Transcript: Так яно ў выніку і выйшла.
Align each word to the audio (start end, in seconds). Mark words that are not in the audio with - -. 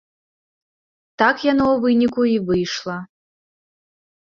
Так 1.23 1.35
яно 1.51 1.65
ў 1.75 1.85
выніку 1.85 2.21
і 2.33 2.35
выйшла. 2.49 2.97